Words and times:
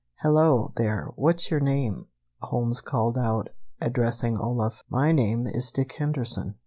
"Hello, 0.23 0.71
there, 0.77 1.11
What's 1.15 1.51
your 1.51 1.59
name," 1.59 2.07
Holmes 2.39 2.81
called 2.81 3.19
out, 3.19 3.49
addressing 3.79 4.35
Olaf. 4.35 4.81
"My 4.89 5.11
name 5.11 5.45
is 5.45 5.69
Dick 5.71 5.91
Henderson. 5.93 6.55